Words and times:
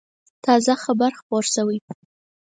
تازه 0.45 0.73
خبر 0.83 1.11
خپور 1.19 1.43
شوی 1.53 1.77
و. 1.81 1.87